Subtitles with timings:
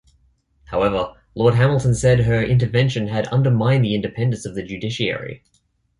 [0.65, 5.43] However Lord Hamilton said her intervention had undermined the independence of the judiciary.